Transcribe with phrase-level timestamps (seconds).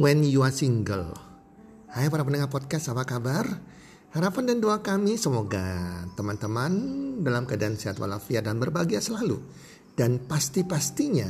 [0.00, 1.12] When You Are Single.
[1.92, 3.44] Hai para pendengar podcast, apa kabar?
[4.16, 6.72] Harapan dan doa kami semoga teman-teman
[7.20, 9.44] dalam keadaan sehat walafiat dan berbahagia selalu.
[9.92, 11.28] Dan pasti-pastinya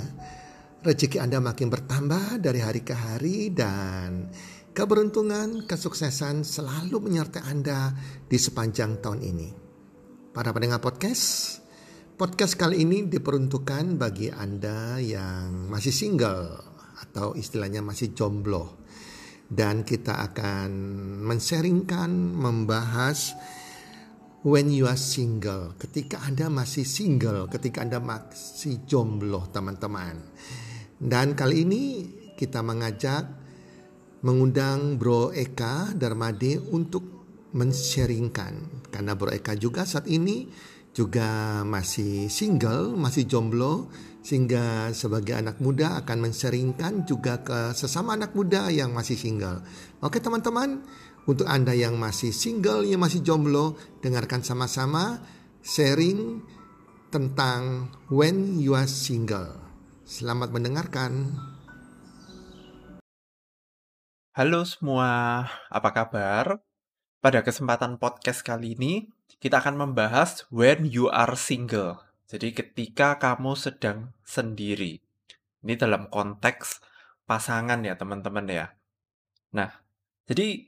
[0.86, 4.30] rezeki Anda makin bertambah dari hari ke hari dan
[4.70, 7.90] keberuntungan, kesuksesan selalu menyertai Anda
[8.30, 9.48] di sepanjang tahun ini.
[10.30, 11.58] Para pendengar podcast,
[12.14, 16.69] podcast kali ini diperuntukkan bagi Anda yang masih single
[17.00, 18.80] atau istilahnya masih jomblo.
[19.50, 20.70] Dan kita akan
[21.26, 23.34] menseringkan, membahas
[24.46, 30.16] when you are single, ketika Anda masih single, ketika Anda masih jomblo, teman-teman.
[31.00, 31.82] Dan kali ini
[32.38, 33.26] kita mengajak
[34.20, 37.02] mengundang Bro Eka Darmade untuk
[37.56, 40.46] mensharingkan karena Bro Eka juga saat ini
[40.90, 43.88] juga masih single, masih jomblo
[44.20, 49.64] sehingga sebagai anak muda akan menseringkan juga ke sesama anak muda yang masih single.
[50.04, 50.84] Oke teman-teman,
[51.24, 55.20] untuk Anda yang masih single, yang masih jomblo, dengarkan sama-sama
[55.64, 56.44] sharing
[57.12, 59.56] tentang when you are single.
[60.04, 61.38] Selamat mendengarkan.
[64.36, 66.64] Halo semua, apa kabar?
[67.20, 72.09] Pada kesempatan podcast kali ini, kita akan membahas when you are single.
[72.30, 75.02] Jadi ketika kamu sedang sendiri.
[75.66, 76.78] Ini dalam konteks
[77.26, 78.66] pasangan ya teman-teman ya.
[79.58, 79.82] Nah,
[80.30, 80.62] jadi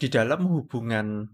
[0.00, 1.26] di dalam hubungan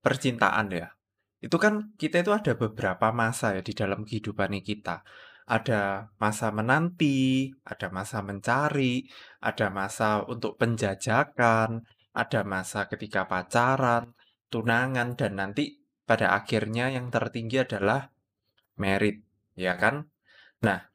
[0.00, 0.94] percintaan ya,
[1.42, 5.02] itu kan kita itu ada beberapa masa ya di dalam kehidupan kita.
[5.50, 9.10] Ada masa menanti, ada masa mencari,
[9.42, 11.82] ada masa untuk penjajakan,
[12.14, 14.14] ada masa ketika pacaran,
[14.46, 18.14] tunangan, dan nanti pada akhirnya yang tertinggi adalah
[18.80, 19.20] merit,
[19.52, 20.08] ya kan?
[20.64, 20.88] Nah,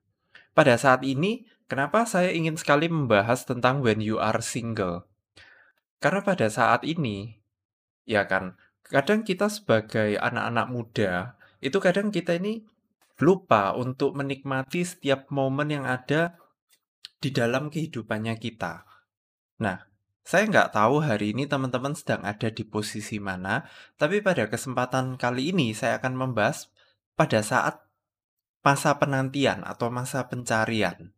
[0.57, 5.05] pada saat ini, kenapa saya ingin sekali membahas tentang when you are single?
[6.01, 7.37] Karena pada saat ini,
[8.09, 11.13] ya kan, kadang kita sebagai anak-anak muda,
[11.61, 12.65] itu kadang kita ini
[13.21, 16.35] lupa untuk menikmati setiap momen yang ada
[17.23, 18.83] di dalam kehidupannya kita.
[19.63, 19.87] Nah,
[20.25, 23.63] saya nggak tahu hari ini teman-teman sedang ada di posisi mana,
[23.95, 26.67] tapi pada kesempatan kali ini saya akan membahas
[27.15, 27.79] pada saat
[28.65, 31.15] masa penantian atau masa pencarian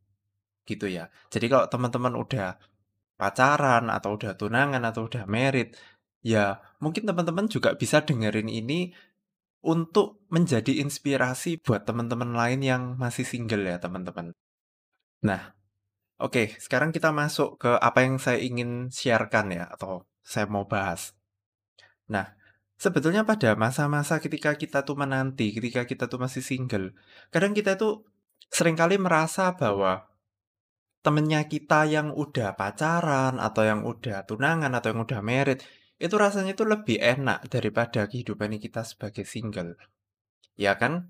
[0.67, 1.09] gitu ya.
[1.33, 2.59] Jadi kalau teman-teman udah
[3.17, 5.73] pacaran atau udah tunangan atau udah merit,
[6.21, 8.93] ya mungkin teman-teman juga bisa dengerin ini
[9.65, 14.35] untuk menjadi inspirasi buat teman-teman lain yang masih single ya teman-teman.
[15.25, 15.57] Nah,
[16.21, 21.17] oke, sekarang kita masuk ke apa yang saya ingin sharekan ya atau saya mau bahas.
[22.05, 22.36] Nah,
[22.77, 26.93] Sebetulnya pada masa-masa ketika kita tuh menanti, ketika kita tuh masih single,
[27.33, 28.05] kadang kita tuh
[28.53, 30.05] sering kali merasa bahwa
[31.01, 35.65] temennya kita yang udah pacaran atau yang udah tunangan atau yang udah merit
[35.97, 39.73] itu rasanya itu lebih enak daripada kehidupan kita sebagai single.
[40.53, 41.09] Ya kan?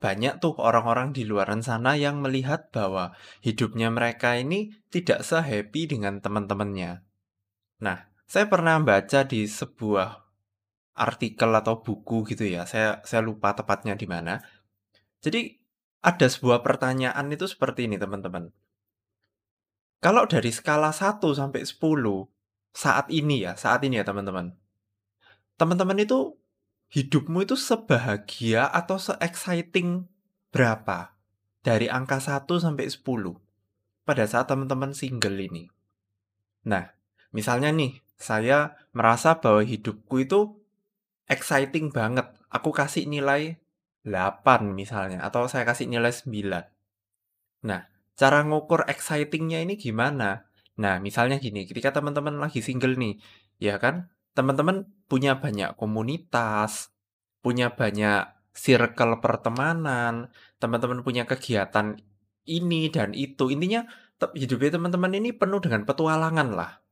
[0.00, 6.20] Banyak tuh orang-orang di luar sana yang melihat bahwa hidupnya mereka ini tidak sehappy dengan
[6.20, 7.00] teman-temannya.
[7.80, 10.25] Nah, saya pernah baca di sebuah
[10.96, 12.64] artikel atau buku gitu ya.
[12.64, 14.40] Saya saya lupa tepatnya di mana.
[15.20, 15.60] Jadi
[16.00, 18.50] ada sebuah pertanyaan itu seperti ini, teman-teman.
[20.00, 22.30] Kalau dari skala 1 sampai 10
[22.72, 24.54] saat ini ya, saat ini ya, teman-teman.
[25.56, 26.36] Teman-teman itu
[26.92, 30.06] hidupmu itu sebahagia atau se-exciting
[30.52, 31.16] berapa?
[31.64, 33.02] Dari angka 1 sampai 10
[34.06, 35.66] pada saat teman-teman single ini.
[36.70, 36.94] Nah,
[37.34, 40.65] misalnya nih, saya merasa bahwa hidupku itu
[41.26, 42.26] exciting banget.
[42.50, 43.58] Aku kasih nilai
[44.06, 46.70] 8 misalnya, atau saya kasih nilai 9.
[47.66, 50.46] Nah, cara ngukur excitingnya ini gimana?
[50.78, 53.18] Nah, misalnya gini, ketika teman-teman lagi single nih,
[53.58, 54.06] ya kan,
[54.38, 56.94] teman-teman punya banyak komunitas,
[57.42, 60.30] punya banyak circle pertemanan,
[60.62, 61.98] teman-teman punya kegiatan
[62.46, 63.50] ini dan itu.
[63.50, 63.84] Intinya,
[64.38, 66.85] hidupnya teman-teman ini penuh dengan petualangan lah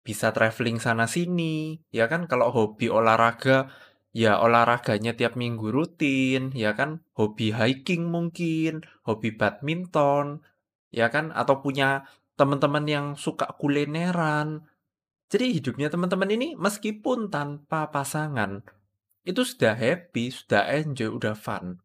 [0.00, 2.24] bisa traveling sana sini, ya kan?
[2.26, 3.68] Kalau hobi olahraga,
[4.10, 7.04] ya olahraganya tiap minggu rutin, ya kan?
[7.14, 10.40] Hobi hiking mungkin, hobi badminton,
[10.90, 11.30] ya kan?
[11.36, 14.64] Atau punya teman-teman yang suka kulineran.
[15.30, 18.66] Jadi hidupnya teman-teman ini meskipun tanpa pasangan,
[19.22, 21.78] itu sudah happy, sudah enjoy, udah fun.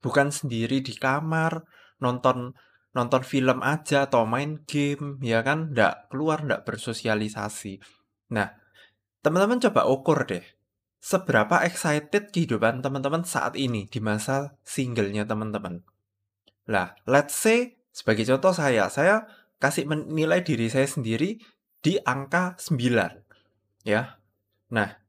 [0.00, 1.62] Bukan sendiri di kamar,
[2.00, 2.56] nonton
[2.90, 5.70] nonton film aja atau main game, ya kan?
[5.70, 7.78] Nggak keluar, nggak bersosialisasi.
[8.34, 8.50] Nah,
[9.22, 10.42] teman-teman coba ukur deh.
[11.00, 15.80] Seberapa excited kehidupan teman-teman saat ini di masa singlenya teman-teman.
[16.68, 19.24] Lah, let's say sebagai contoh saya, saya
[19.56, 21.40] kasih menilai diri saya sendiri
[21.80, 23.88] di angka 9.
[23.88, 24.20] Ya.
[24.68, 25.00] Nah,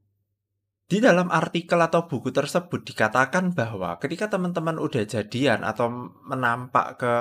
[0.91, 5.87] di dalam artikel atau buku tersebut dikatakan bahwa ketika teman-teman udah jadian atau
[6.27, 7.13] menampak ke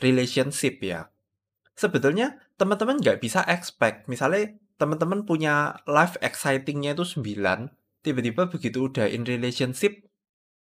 [0.00, 1.10] relationship ya,
[1.74, 4.06] sebetulnya teman-teman nggak bisa expect.
[4.06, 7.70] Misalnya teman-teman punya life excitingnya itu 9,
[8.02, 10.06] tiba-tiba begitu udah in relationship,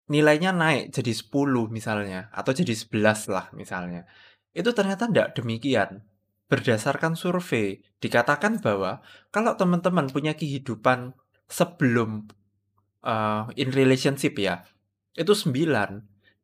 [0.07, 4.07] nilainya naik jadi 10 misalnya, atau jadi 11 lah misalnya.
[4.55, 6.07] Itu ternyata tidak demikian.
[6.47, 9.03] Berdasarkan survei, dikatakan bahwa
[9.35, 11.11] kalau teman-teman punya kehidupan
[11.51, 12.31] sebelum
[13.03, 14.63] uh, in relationship ya,
[15.19, 15.51] itu 9.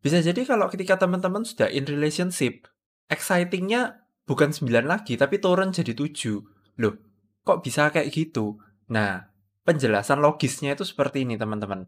[0.04, 2.68] Bisa jadi kalau ketika teman-teman sudah in relationship,
[3.08, 6.80] excitingnya bukan 9 lagi, tapi turun jadi 7.
[6.80, 6.96] Loh,
[7.44, 8.60] kok bisa kayak gitu?
[8.92, 9.34] Nah,
[9.64, 11.88] penjelasan logisnya itu seperti ini teman-teman.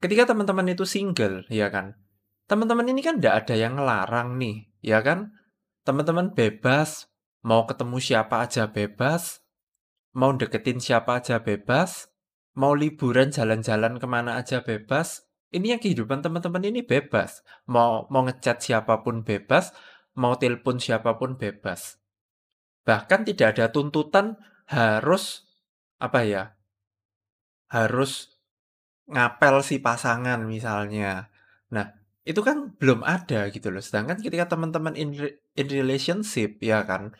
[0.00, 1.96] Ketika teman-teman itu single, ya kan?
[2.44, 5.32] Teman-teman ini kan tidak ada yang ngelarang nih, ya kan?
[5.84, 7.08] Teman-teman bebas,
[7.40, 9.44] mau ketemu siapa aja bebas,
[10.12, 12.12] mau deketin siapa aja bebas,
[12.56, 15.24] mau liburan jalan-jalan ke mana aja bebas.
[15.54, 17.46] Ini yang kehidupan teman-teman ini bebas.
[17.70, 19.70] Mau mau ngechat siapa pun bebas,
[20.14, 21.98] mau telepon siapa pun bebas.
[22.86, 24.38] Bahkan tidak ada tuntutan
[24.70, 25.46] harus
[25.98, 26.42] apa ya?
[27.70, 28.34] Harus
[29.10, 31.28] ngapel si pasangan misalnya.
[31.72, 31.92] Nah,
[32.24, 33.84] itu kan belum ada gitu loh.
[33.84, 35.12] Sedangkan ketika teman-teman in,
[35.56, 37.12] in relationship ya kan,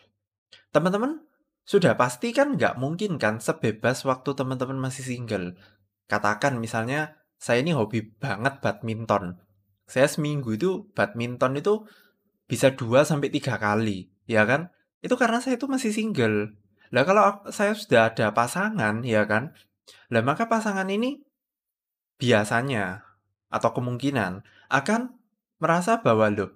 [0.73, 1.25] teman-teman
[1.65, 5.57] sudah pasti kan nggak mungkin kan sebebas waktu teman-teman masih single.
[6.09, 9.41] Katakan misalnya saya ini hobi banget badminton.
[9.85, 11.85] Saya seminggu itu badminton itu
[12.45, 14.73] bisa 2 sampai tiga kali, ya kan?
[15.01, 16.57] Itu karena saya itu masih single.
[16.93, 19.53] Lah kalau saya sudah ada pasangan, ya kan?
[20.13, 21.21] Lah maka pasangan ini
[22.21, 23.05] biasanya
[23.51, 25.01] atau kemungkinan akan
[25.59, 26.51] merasa bahwa loh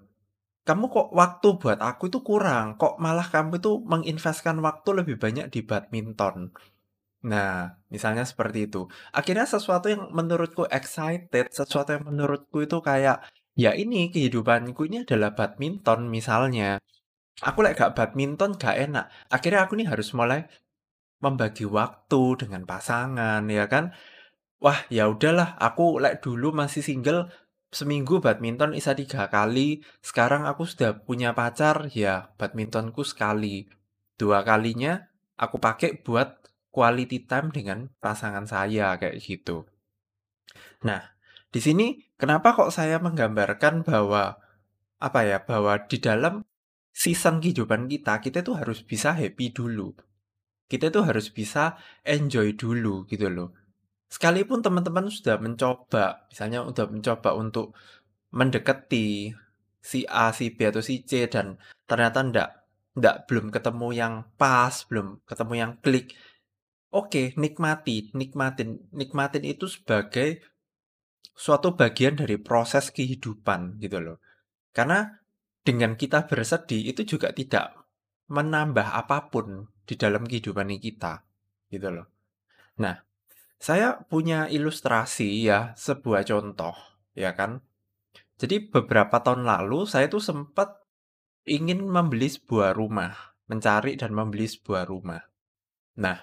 [0.69, 5.49] kamu kok waktu buat aku itu kurang, kok malah kamu itu menginvestkan waktu lebih banyak
[5.49, 6.53] di badminton.
[7.25, 8.85] Nah, misalnya seperti itu.
[9.17, 13.25] Akhirnya sesuatu yang menurutku excited, sesuatu yang menurutku itu kayak,
[13.59, 16.79] ya ini kehidupanku ini adalah badminton misalnya.
[17.43, 19.11] Aku lagi gak badminton gak enak.
[19.31, 20.47] Akhirnya aku nih harus mulai
[21.19, 23.91] membagi waktu dengan pasangan, ya kan?
[24.63, 27.31] Wah, ya udahlah, aku like dulu masih single,
[27.71, 29.83] seminggu badminton bisa tiga kali.
[30.03, 33.71] Sekarang aku sudah punya pacar, ya badmintonku sekali.
[34.19, 35.07] Dua kalinya
[35.39, 36.43] aku pakai buat
[36.75, 39.67] quality time dengan pasangan saya kayak gitu.
[40.83, 41.18] Nah,
[41.49, 41.87] di sini
[42.21, 44.37] kenapa kok saya menggambarkan bahwa
[44.99, 46.43] apa ya, bahwa di dalam
[46.91, 49.95] season kehidupan kita, kita tuh harus bisa happy dulu.
[50.69, 53.55] Kita tuh harus bisa enjoy dulu gitu loh.
[54.11, 57.73] Sekalipun teman-teman sudah mencoba, misalnya sudah mencoba untuk
[58.35, 59.33] mendekati
[59.79, 61.57] si A, si B atau si C dan
[61.89, 62.51] ternyata ndak
[62.99, 66.13] ndak belum ketemu yang pas, belum ketemu yang klik.
[66.89, 70.41] Oke, nikmati, nikmatin, nikmatin itu sebagai
[71.39, 74.19] suatu bagian dari proses kehidupan gitu loh.
[74.75, 75.07] Karena
[75.63, 77.79] dengan kita bersedih itu juga tidak
[78.27, 81.23] menambah apa pun di dalam kehidupan kita
[81.71, 82.11] gitu loh.
[82.83, 82.99] Nah,
[83.59, 86.75] saya punya ilustrasi ya, sebuah contoh,
[87.15, 87.63] ya kan.
[88.39, 90.83] Jadi beberapa tahun lalu saya tuh sempat
[91.47, 93.15] ingin membeli sebuah rumah,
[93.47, 95.23] mencari dan membeli sebuah rumah.
[95.99, 96.19] Nah,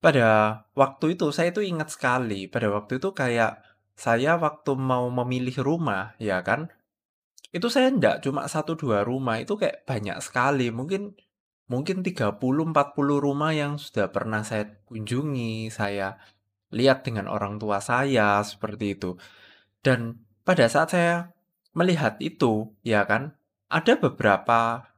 [0.00, 3.56] pada waktu itu saya tuh ingat sekali, pada waktu itu kayak
[3.96, 6.68] saya waktu mau memilih rumah, ya kan,
[7.50, 11.16] itu saya enggak cuma satu dua rumah, itu kayak banyak sekali, mungkin
[11.66, 16.20] mungkin 30, 40 rumah yang sudah pernah saya kunjungi, saya
[16.70, 19.16] lihat dengan orang tua saya seperti itu.
[19.82, 21.14] Dan pada saat saya
[21.74, 23.34] melihat itu, ya kan,
[23.66, 24.92] ada beberapa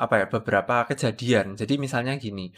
[0.00, 1.54] apa ya, beberapa kejadian.
[1.54, 2.52] Jadi misalnya gini.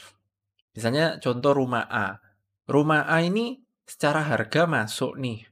[0.73, 2.23] Misalnya contoh rumah A.
[2.71, 5.52] Rumah A ini secara harga masuk nih.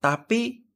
[0.00, 0.66] Tapi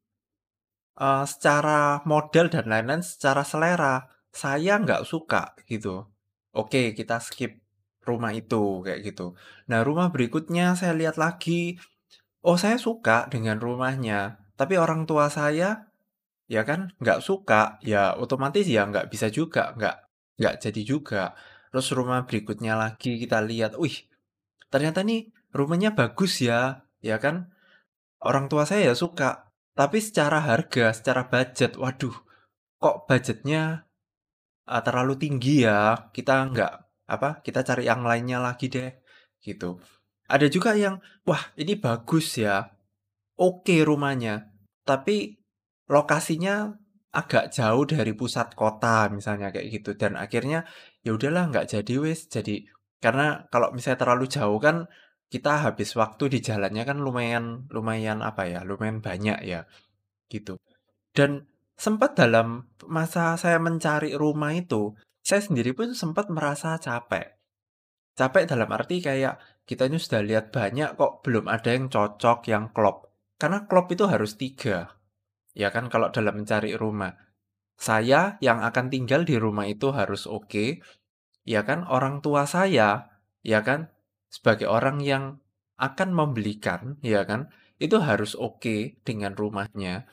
[1.00, 6.06] uh, secara model dan lain-lain, secara selera, saya nggak suka gitu.
[6.54, 7.62] Oke, kita skip
[8.04, 9.36] rumah itu kayak gitu.
[9.70, 11.78] Nah, rumah berikutnya saya lihat lagi,
[12.42, 15.90] oh saya suka dengan rumahnya, tapi orang tua saya
[16.50, 19.96] ya kan nggak suka, ya otomatis ya nggak bisa juga, nggak
[20.40, 21.22] nggak jadi juga.
[21.70, 24.10] Terus rumah berikutnya lagi kita lihat, wih
[24.72, 27.54] ternyata nih rumahnya bagus ya, ya kan?
[28.20, 32.12] Orang tua saya ya suka, tapi secara harga, secara budget, waduh,
[32.76, 33.88] kok budgetnya
[34.68, 36.72] uh, terlalu tinggi ya, kita nggak
[37.08, 38.92] apa, kita cari yang lainnya lagi deh,
[39.40, 39.80] gitu.
[40.28, 42.68] Ada juga yang, wah ini bagus ya,
[43.40, 44.52] oke rumahnya,
[44.84, 45.40] tapi
[45.88, 46.76] lokasinya
[47.10, 49.98] agak jauh dari pusat kota misalnya kayak gitu.
[49.98, 50.66] Dan akhirnya
[51.02, 52.30] ya udahlah nggak jadi wis.
[52.30, 52.70] Jadi
[53.02, 54.86] karena kalau misalnya terlalu jauh kan
[55.30, 59.64] kita habis waktu di jalannya kan lumayan lumayan apa ya lumayan banyak ya
[60.26, 60.58] gitu.
[61.14, 61.46] Dan
[61.78, 67.38] sempat dalam masa saya mencari rumah itu saya sendiri pun sempat merasa capek.
[68.18, 72.74] Capek dalam arti kayak kita ini sudah lihat banyak kok belum ada yang cocok yang
[72.74, 73.14] klop.
[73.38, 75.00] Karena klop itu harus tiga
[75.54, 77.14] ya kan kalau dalam mencari rumah.
[77.80, 80.84] Saya yang akan tinggal di rumah itu harus oke
[81.48, 83.08] ya kan orang tua saya
[83.40, 83.88] ya kan
[84.30, 85.42] sebagai orang yang
[85.76, 87.50] akan membelikan ya kan
[87.82, 90.06] itu harus oke dengan rumahnya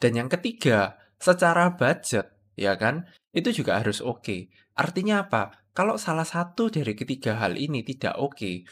[0.00, 3.04] dan yang ketiga secara budget ya kan
[3.36, 8.64] itu juga harus oke artinya apa kalau salah satu dari ketiga hal ini tidak oke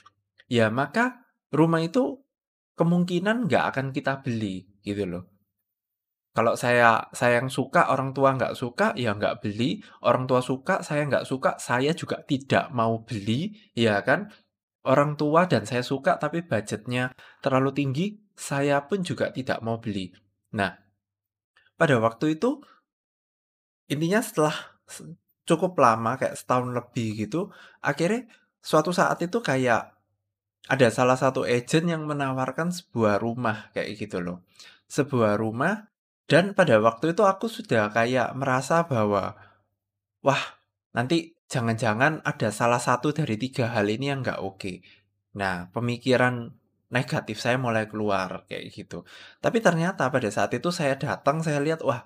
[0.48, 2.24] ya maka rumah itu
[2.78, 5.38] kemungkinan nggak akan kita beli gitu loh
[6.38, 9.82] kalau saya saya yang suka, orang tua nggak suka, ya nggak beli.
[10.06, 14.30] Orang tua suka, saya nggak suka, saya juga tidak mau beli, ya kan?
[14.86, 18.06] Orang tua dan saya suka, tapi budgetnya terlalu tinggi,
[18.38, 20.14] saya pun juga tidak mau beli.
[20.54, 20.70] Nah,
[21.74, 22.62] pada waktu itu,
[23.90, 24.54] intinya setelah
[25.48, 27.50] cukup lama, kayak setahun lebih gitu,
[27.82, 28.30] akhirnya
[28.62, 29.96] suatu saat itu kayak
[30.68, 34.44] ada salah satu agent yang menawarkan sebuah rumah kayak gitu loh.
[34.90, 35.88] Sebuah rumah
[36.28, 39.32] dan pada waktu itu aku sudah kayak merasa bahwa,
[40.20, 40.42] wah
[40.92, 44.84] nanti jangan-jangan ada salah satu dari tiga hal ini yang nggak oke.
[45.40, 46.52] Nah, pemikiran
[46.88, 49.04] negatif saya mulai keluar kayak gitu.
[49.40, 52.04] Tapi ternyata pada saat itu saya datang, saya lihat, wah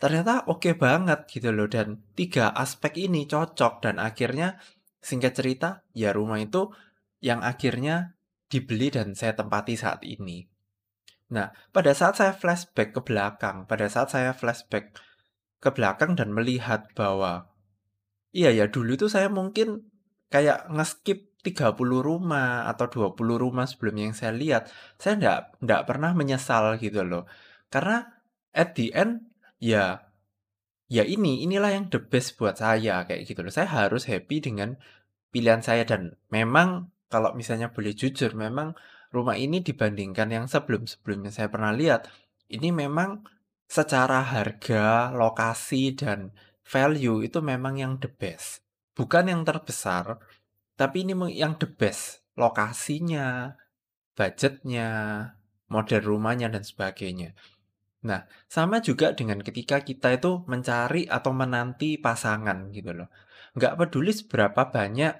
[0.00, 1.68] ternyata oke banget gitu loh.
[1.68, 4.60] Dan tiga aspek ini cocok dan akhirnya
[5.00, 6.72] singkat cerita, ya rumah itu
[7.24, 8.16] yang akhirnya
[8.48, 10.44] dibeli dan saya tempati saat ini.
[11.32, 15.00] Nah, pada saat saya flashback ke belakang, pada saat saya flashback
[15.64, 17.51] ke belakang dan melihat bahwa
[18.32, 19.88] iya ya dulu itu saya mungkin
[20.32, 21.74] kayak ngeskip 30
[22.08, 24.62] rumah atau 20 rumah sebelumnya yang saya lihat,
[24.96, 27.26] saya enggak enggak pernah menyesal gitu loh.
[27.66, 28.06] Karena
[28.54, 29.26] at the end
[29.58, 30.06] ya
[30.86, 33.50] ya ini inilah yang the best buat saya kayak gitu loh.
[33.50, 34.78] Saya harus happy dengan
[35.34, 38.72] pilihan saya dan memang kalau misalnya boleh jujur memang
[39.12, 42.08] rumah ini dibandingkan yang sebelum-sebelumnya saya pernah lihat,
[42.48, 43.28] ini memang
[43.68, 46.32] secara harga, lokasi, dan
[46.66, 48.62] value itu memang yang the best.
[48.92, 50.20] Bukan yang terbesar,
[50.74, 52.24] tapi ini yang the best.
[52.32, 53.56] Lokasinya,
[54.16, 54.90] budgetnya,
[55.68, 57.36] model rumahnya, dan sebagainya.
[58.02, 63.08] Nah, sama juga dengan ketika kita itu mencari atau menanti pasangan gitu loh.
[63.54, 65.14] Nggak peduli seberapa banyak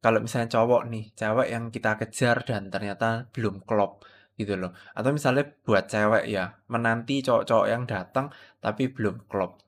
[0.00, 4.00] kalau misalnya cowok nih, cewek yang kita kejar dan ternyata belum klop
[4.40, 4.72] gitu loh.
[4.96, 8.32] Atau misalnya buat cewek ya, menanti cowok-cowok yang datang
[8.64, 9.60] tapi belum klop.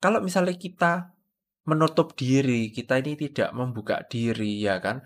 [0.00, 1.12] Kalau misalnya kita
[1.68, 5.04] menutup diri, kita ini tidak membuka diri ya kan,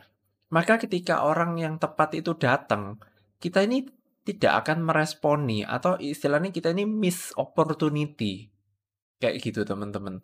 [0.55, 3.03] maka ketika orang yang tepat itu datang,
[3.43, 3.91] kita ini
[4.25, 8.49] tidak akan meresponi atau istilahnya kita ini miss opportunity.
[9.19, 10.23] Kayak gitu teman-teman.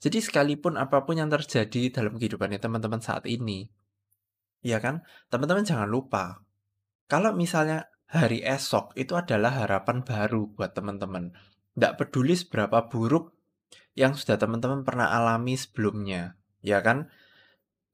[0.00, 3.68] Jadi sekalipun apa pun yang terjadi dalam kehidupannya teman-teman saat ini,
[4.64, 6.40] ya kan, teman-teman jangan lupa,
[7.06, 11.36] kalau misalnya hari esok itu adalah harapan baru buat teman-teman.
[11.76, 13.35] Tidak peduli seberapa buruk
[13.96, 17.08] yang sudah teman-teman pernah alami sebelumnya, ya kan?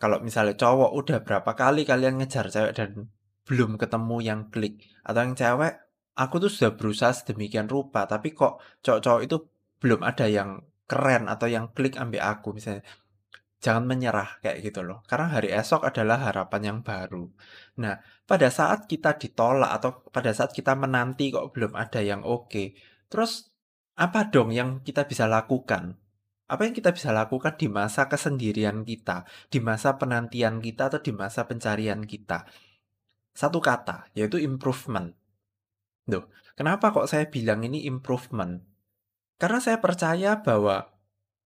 [0.02, 3.06] Kalau misalnya cowok udah berapa kali kalian ngejar cewek dan
[3.46, 5.78] belum ketemu yang klik, atau yang cewek,
[6.18, 9.36] aku tuh sudah berusaha sedemikian rupa, tapi kok cowok-cowok itu
[9.78, 12.82] belum ada yang keren atau yang klik ambil aku misalnya.
[13.62, 15.06] Jangan menyerah kayak gitu loh.
[15.06, 17.30] Karena hari esok adalah harapan yang baru.
[17.78, 22.74] Nah, pada saat kita ditolak atau pada saat kita menanti kok belum ada yang oke,
[23.06, 23.51] terus
[23.96, 26.00] apa dong yang kita bisa lakukan?
[26.48, 31.12] Apa yang kita bisa lakukan di masa kesendirian kita, di masa penantian kita atau di
[31.12, 32.44] masa pencarian kita?
[33.32, 35.16] Satu kata, yaitu improvement.
[36.04, 38.60] Duh, kenapa kok saya bilang ini improvement?
[39.40, 40.92] Karena saya percaya bahwa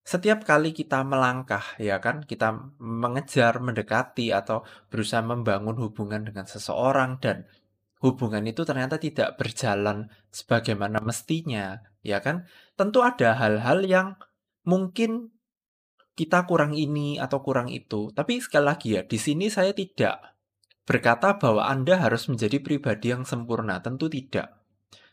[0.07, 7.19] setiap kali kita melangkah, ya kan, kita mengejar, mendekati, atau berusaha membangun hubungan dengan seseorang,
[7.19, 7.47] dan
[8.03, 12.47] hubungan itu ternyata tidak berjalan sebagaimana mestinya, ya kan,
[12.79, 14.15] tentu ada hal-hal yang
[14.63, 15.35] mungkin
[16.15, 18.15] kita kurang ini atau kurang itu.
[18.15, 20.39] Tapi sekali lagi ya, di sini saya tidak
[20.87, 24.63] berkata bahwa Anda harus menjadi pribadi yang sempurna, tentu tidak.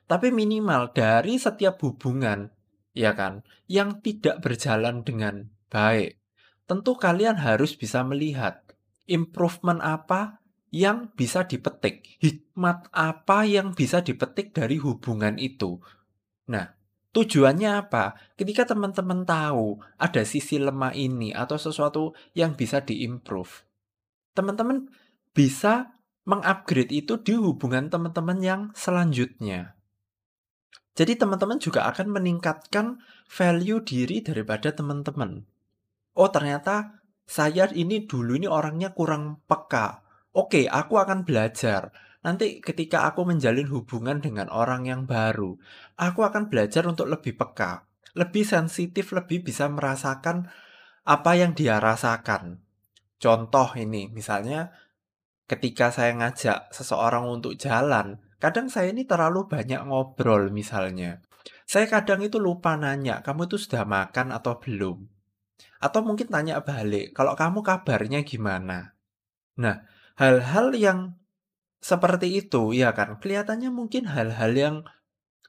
[0.05, 2.53] Tapi minimal dari setiap hubungan
[2.93, 6.21] ya kan, yang tidak berjalan dengan baik.
[6.69, 8.63] Tentu kalian harus bisa melihat
[9.09, 10.39] improvement apa
[10.73, 15.77] yang bisa dipetik, hikmat apa yang bisa dipetik dari hubungan itu.
[16.49, 16.73] Nah,
[17.13, 18.17] Tujuannya apa?
[18.33, 23.69] Ketika teman-teman tahu ada sisi lemah ini atau sesuatu yang bisa diimprove,
[24.33, 24.89] teman-teman
[25.37, 25.93] bisa
[26.25, 29.77] mengupgrade itu di hubungan teman-teman yang selanjutnya.
[30.93, 35.45] Jadi teman-teman juga akan meningkatkan value diri daripada teman-teman.
[36.17, 40.05] Oh ternyata saya ini dulu ini orangnya kurang peka.
[40.33, 41.93] Oke, aku akan belajar.
[42.23, 45.59] Nanti ketika aku menjalin hubungan dengan orang yang baru,
[45.99, 47.83] aku akan belajar untuk lebih peka,
[48.15, 50.47] lebih sensitif, lebih bisa merasakan
[51.03, 52.63] apa yang dia rasakan.
[53.19, 54.71] Contoh ini, misalnya
[55.51, 61.19] ketika saya ngajak seseorang untuk jalan, kadang saya ini terlalu banyak ngobrol misalnya.
[61.67, 65.03] Saya kadang itu lupa nanya, kamu itu sudah makan atau belum?
[65.83, 68.95] Atau mungkin tanya balik, kalau kamu kabarnya gimana?
[69.59, 69.83] Nah,
[70.15, 71.19] hal-hal yang
[71.83, 74.75] seperti itu, ya kan, kelihatannya mungkin hal-hal yang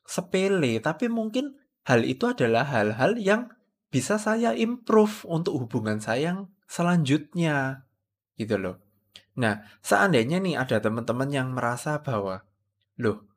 [0.03, 1.55] sepele, tapi mungkin
[1.87, 3.55] hal itu adalah hal-hal yang
[3.87, 7.87] bisa saya improve untuk hubungan saya yang selanjutnya,
[8.35, 8.83] gitu loh.
[9.39, 12.43] Nah, seandainya nih ada teman-teman yang merasa bahwa,
[12.99, 13.31] loh,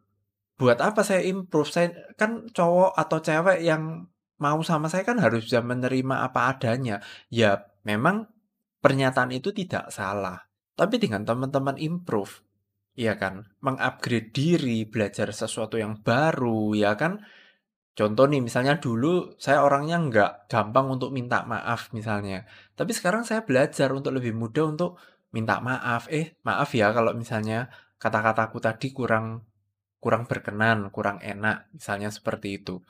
[0.58, 1.70] buat apa saya improve?
[1.70, 4.10] Saya kan cowok atau cewek yang
[4.42, 6.98] mau sama saya kan harus bisa menerima apa adanya.
[7.30, 8.26] Ya, memang
[8.82, 10.50] pernyataan itu tidak salah.
[10.74, 12.42] Tapi dengan teman-teman improve,
[12.98, 17.22] ya kan, mengupgrade diri, belajar sesuatu yang baru, ya kan.
[17.94, 22.46] Contoh nih, misalnya dulu saya orangnya nggak gampang untuk minta maaf misalnya.
[22.78, 24.98] Tapi sekarang saya belajar untuk lebih mudah untuk
[25.34, 26.10] minta maaf.
[26.10, 27.70] Eh, maaf ya kalau misalnya
[28.02, 29.46] kata-kataku tadi kurang
[29.98, 32.82] kurang berkenan, kurang enak, misalnya seperti itu.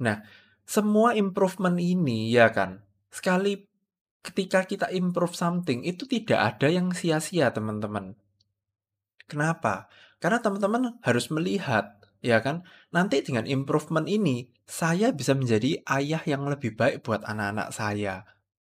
[0.00, 0.24] Nah,
[0.64, 2.80] semua improvement ini ya kan,
[3.12, 3.68] sekali
[4.24, 8.16] ketika kita improve something itu tidak ada yang sia-sia teman-teman.
[9.30, 9.86] Kenapa?
[10.18, 16.44] Karena teman-teman harus melihat ya kan, nanti dengan improvement ini saya bisa menjadi ayah yang
[16.50, 18.26] lebih baik buat anak-anak saya.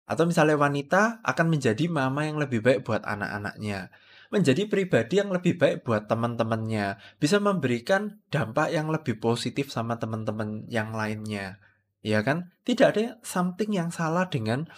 [0.06, 3.90] Atau misalnya wanita akan menjadi mama yang lebih baik buat anak-anaknya.
[4.30, 7.02] Menjadi pribadi yang lebih baik buat teman-temannya.
[7.18, 11.58] Bisa memberikan dampak yang lebih positif sama teman-teman yang lainnya
[12.04, 12.52] ya kan?
[12.68, 14.68] Tidak ada something yang salah dengan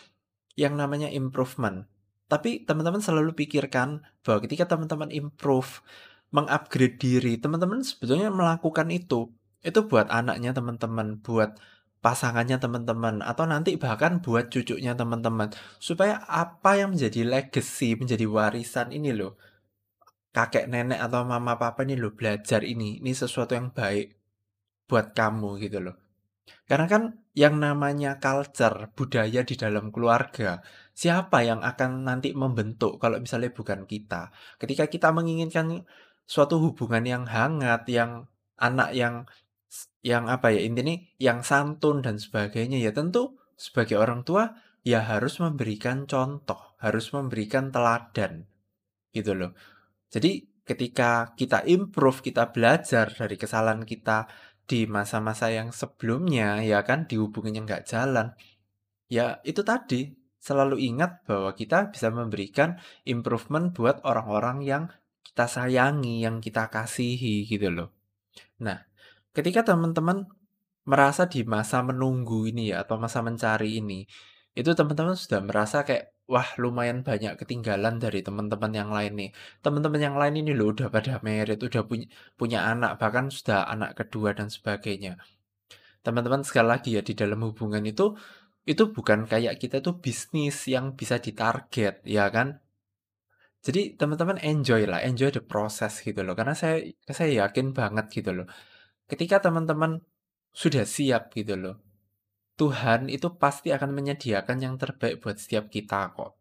[0.54, 1.90] yang namanya improvement.
[2.26, 5.82] Tapi teman-teman selalu pikirkan bahwa ketika teman-teman improve,
[6.34, 9.30] mengupgrade diri, teman-teman sebetulnya melakukan itu.
[9.62, 11.58] Itu buat anaknya teman-teman, buat
[12.02, 15.54] pasangannya teman-teman, atau nanti bahkan buat cucunya teman-teman.
[15.78, 19.38] Supaya apa yang menjadi legacy, menjadi warisan ini loh.
[20.34, 23.00] Kakek nenek atau mama papa ini loh belajar ini.
[23.00, 24.12] Ini sesuatu yang baik
[24.86, 25.96] buat kamu gitu loh.
[26.66, 27.02] Karena kan
[27.34, 30.62] yang namanya culture, budaya di dalam keluarga,
[30.96, 34.32] siapa yang akan nanti membentuk kalau misalnya bukan kita.
[34.56, 35.84] Ketika kita menginginkan
[36.24, 38.24] suatu hubungan yang hangat, yang
[38.56, 39.28] anak yang
[40.00, 45.36] yang apa ya intinya yang santun dan sebagainya ya tentu sebagai orang tua ya harus
[45.44, 48.48] memberikan contoh, harus memberikan teladan
[49.12, 49.52] gitu loh.
[50.08, 54.26] Jadi ketika kita improve, kita belajar dari kesalahan kita,
[54.66, 58.34] di masa-masa yang sebelumnya ya kan di hubungan yang nggak jalan
[59.06, 60.10] ya itu tadi
[60.46, 64.82] selalu ingat bahwa kita bisa memberikan improvement buat orang-orang yang
[65.26, 67.90] kita sayangi yang kita kasihi gitu loh
[68.62, 68.86] nah
[69.34, 70.30] ketika teman-teman
[70.86, 74.06] merasa di masa menunggu ini ya atau masa mencari ini
[74.54, 79.30] itu teman-teman sudah merasa kayak wah lumayan banyak ketinggalan dari teman-teman yang lain nih.
[79.62, 83.94] Teman-teman yang lain ini loh udah pada merit, udah punya punya anak, bahkan sudah anak
[83.94, 85.20] kedua dan sebagainya.
[86.02, 88.14] Teman-teman sekali lagi ya di dalam hubungan itu
[88.66, 92.58] itu bukan kayak kita tuh bisnis yang bisa ditarget, ya kan?
[93.62, 96.34] Jadi teman-teman enjoy lah, enjoy the process gitu loh.
[96.38, 98.46] Karena saya saya yakin banget gitu loh.
[99.06, 100.02] Ketika teman-teman
[100.50, 101.86] sudah siap gitu loh
[102.56, 106.40] Tuhan itu pasti akan menyediakan yang terbaik buat setiap kita kok.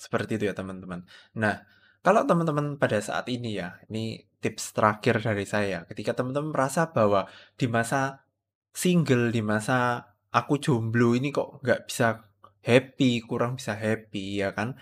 [0.00, 1.04] Seperti itu ya teman-teman.
[1.36, 1.60] Nah,
[2.00, 5.84] kalau teman-teman pada saat ini ya, ini tips terakhir dari saya.
[5.84, 8.24] Ketika teman-teman merasa bahwa di masa
[8.72, 12.28] single, di masa aku jomblo ini kok nggak bisa
[12.60, 14.76] happy, kurang bisa happy ya kan.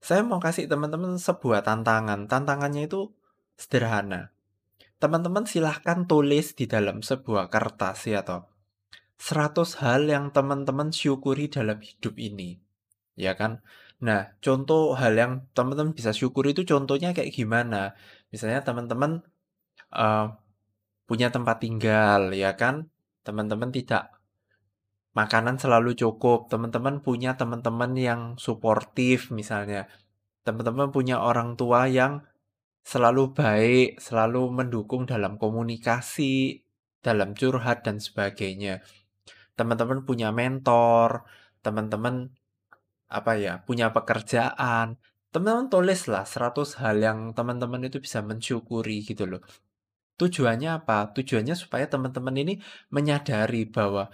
[0.00, 2.30] Saya mau kasih teman-teman sebuah tantangan.
[2.30, 3.12] Tantangannya itu
[3.60, 4.32] sederhana.
[5.02, 8.46] Teman-teman silahkan tulis di dalam sebuah kertas ya toh
[9.18, 12.62] 100 hal yang teman-teman syukuri dalam hidup ini,
[13.18, 13.66] ya kan?
[13.98, 17.98] Nah, contoh hal yang teman-teman bisa syukuri itu contohnya kayak gimana?
[18.30, 19.26] Misalnya teman-teman
[19.90, 20.38] uh,
[21.10, 22.86] punya tempat tinggal, ya kan?
[23.26, 24.17] Teman-teman tidak
[25.18, 29.90] makanan selalu cukup, teman-teman punya teman-teman yang suportif misalnya.
[30.46, 32.22] Teman-teman punya orang tua yang
[32.86, 36.62] selalu baik, selalu mendukung dalam komunikasi,
[37.02, 38.86] dalam curhat dan sebagainya.
[39.58, 41.26] Teman-teman punya mentor,
[41.66, 42.30] teman-teman
[43.10, 45.02] apa ya, punya pekerjaan,
[45.34, 49.42] teman-teman tulislah 100 hal yang teman-teman itu bisa mensyukuri gitu loh.
[50.18, 51.10] Tujuannya apa?
[51.10, 52.54] Tujuannya supaya teman-teman ini
[52.94, 54.10] menyadari bahwa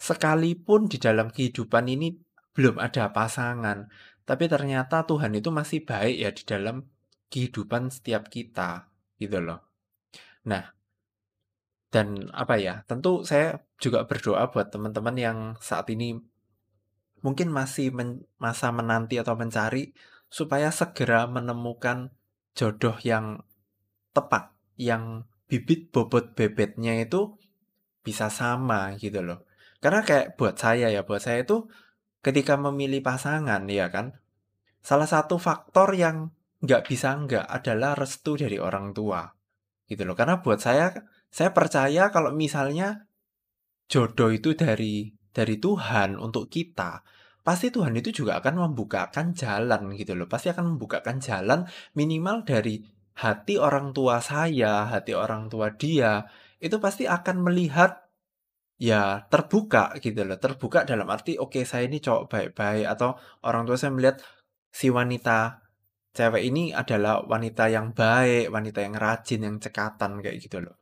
[0.00, 2.16] sekalipun di dalam kehidupan ini
[2.56, 3.92] belum ada pasangan,
[4.24, 6.88] tapi ternyata Tuhan itu masih baik ya di dalam
[7.28, 8.88] kehidupan setiap kita
[9.20, 9.60] gitu loh.
[10.48, 10.72] Nah,
[11.92, 12.86] dan apa ya?
[12.88, 16.16] Tentu saya juga berdoa buat teman-teman yang saat ini
[17.20, 19.92] mungkin masih men masa menanti atau mencari
[20.32, 22.14] supaya segera menemukan
[22.56, 23.44] jodoh yang
[24.16, 27.36] tepat, yang bibit bobot bebetnya itu
[28.00, 29.49] bisa sama gitu loh.
[29.80, 31.66] Karena kayak buat saya ya, buat saya itu
[32.20, 34.20] ketika memilih pasangan ya kan,
[34.84, 39.24] salah satu faktor yang nggak bisa nggak adalah restu dari orang tua
[39.88, 40.12] gitu loh.
[40.12, 40.92] Karena buat saya,
[41.32, 43.08] saya percaya kalau misalnya
[43.88, 47.00] jodoh itu dari dari Tuhan untuk kita,
[47.40, 50.28] pasti Tuhan itu juga akan membukakan jalan gitu loh.
[50.28, 51.64] Pasti akan membukakan jalan
[51.96, 52.84] minimal dari
[53.16, 56.28] hati orang tua saya, hati orang tua dia,
[56.60, 58.09] itu pasti akan melihat
[58.80, 60.40] ya terbuka gitu loh.
[60.40, 63.12] Terbuka dalam arti oke okay, saya ini cowok baik-baik atau
[63.44, 64.16] orang tua saya melihat
[64.72, 65.60] si wanita
[66.16, 70.80] cewek ini adalah wanita yang baik, wanita yang rajin, yang cekatan kayak gitu loh.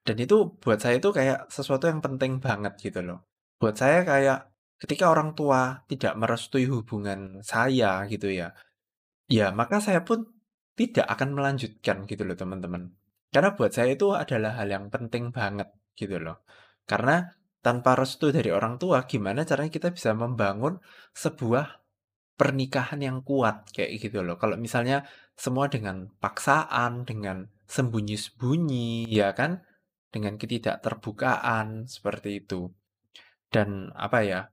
[0.00, 3.28] Dan itu buat saya itu kayak sesuatu yang penting banget gitu loh.
[3.60, 4.48] Buat saya kayak
[4.80, 8.56] ketika orang tua tidak merestui hubungan saya gitu ya,
[9.28, 10.24] ya maka saya pun
[10.72, 12.96] tidak akan melanjutkan gitu loh teman-teman.
[13.30, 16.42] Karena buat saya itu adalah hal yang penting banget gitu loh.
[16.90, 17.30] Karena
[17.62, 20.82] tanpa restu dari orang tua, gimana caranya kita bisa membangun
[21.14, 21.78] sebuah
[22.34, 24.34] pernikahan yang kuat kayak gitu loh.
[24.40, 25.06] Kalau misalnya
[25.38, 29.62] semua dengan paksaan, dengan sembunyi-sembunyi, ya kan?
[30.10, 32.74] Dengan ketidakterbukaan seperti itu.
[33.46, 34.50] Dan apa ya?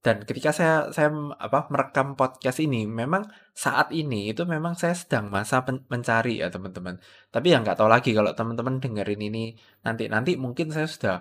[0.00, 5.28] Dan ketika saya saya apa merekam podcast ini, memang saat ini itu memang saya sedang
[5.28, 5.60] masa
[5.92, 6.96] mencari ya teman-teman.
[7.28, 9.52] Tapi yang nggak tahu lagi kalau teman-teman dengerin ini
[9.84, 11.16] nanti nanti mungkin saya sudah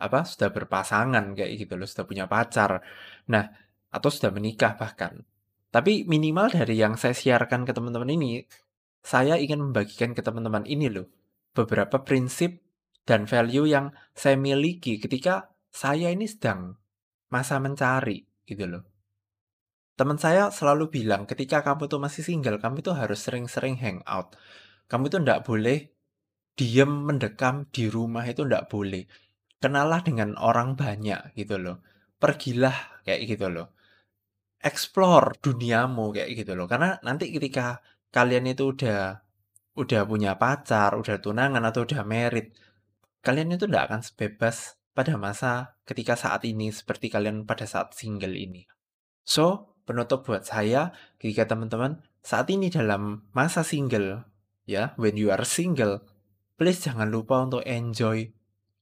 [0.00, 2.80] apa sudah berpasangan kayak gitu loh, sudah punya pacar.
[3.28, 3.44] Nah,
[3.92, 5.20] atau sudah menikah bahkan.
[5.68, 8.40] Tapi minimal dari yang saya siarkan ke teman-teman ini,
[9.04, 11.12] saya ingin membagikan ke teman-teman ini loh,
[11.52, 12.64] beberapa prinsip
[13.04, 16.80] dan value yang saya miliki ketika saya ini sedang
[17.28, 18.84] masa mencari gitu loh.
[19.98, 24.38] Teman saya selalu bilang ketika kamu tuh masih single, kamu tuh harus sering-sering hangout.
[24.86, 25.90] Kamu tuh ndak boleh
[26.54, 29.04] diem mendekam di rumah itu ndak boleh.
[29.58, 31.82] Kenalah dengan orang banyak gitu loh.
[32.18, 33.78] Pergilah kayak gitu loh
[34.58, 36.66] explore duniamu kayak gitu loh.
[36.66, 37.78] Karena nanti ketika
[38.10, 39.22] kalian itu udah
[39.78, 42.50] udah punya pacar, udah tunangan atau udah merit,
[43.22, 48.34] kalian itu tidak akan sebebas pada masa ketika saat ini seperti kalian pada saat single
[48.34, 48.66] ini.
[49.22, 50.90] So, penutup buat saya
[51.22, 54.26] ketika teman-teman saat ini dalam masa single,
[54.66, 56.02] ya, when you are single,
[56.58, 58.34] please jangan lupa untuk enjoy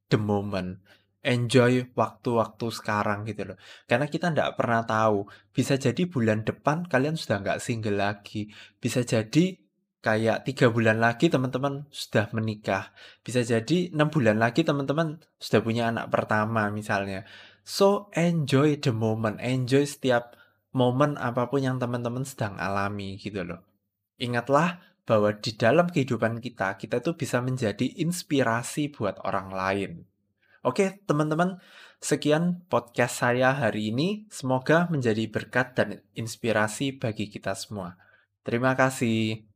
[0.08, 0.80] the moment
[1.26, 3.58] enjoy waktu-waktu sekarang gitu loh.
[3.90, 8.46] Karena kita nggak pernah tahu, bisa jadi bulan depan kalian sudah nggak single lagi.
[8.78, 9.58] Bisa jadi
[10.06, 12.94] kayak tiga bulan lagi teman-teman sudah menikah.
[13.26, 17.26] Bisa jadi enam bulan lagi teman-teman sudah punya anak pertama misalnya.
[17.66, 20.38] So enjoy the moment, enjoy setiap
[20.70, 23.66] momen apa pun yang teman-teman sedang alami gitu loh.
[24.22, 29.92] Ingatlah bahwa di dalam kehidupan kita, kita tuh bisa menjadi inspirasi buat orang lain.
[30.62, 31.58] Oke, teman-teman,
[31.98, 34.30] sekian podcast saya hari ini.
[34.30, 37.98] Semoga menjadi berkat dan inspirasi bagi kita semua.
[38.46, 39.55] Terima kasih.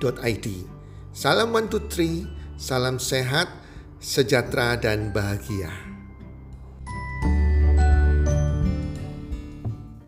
[0.00, 0.46] healthcommunity.id.
[1.14, 2.26] Salam one two three,
[2.58, 3.46] salam sehat,
[4.02, 5.93] sejahtera dan bahagia.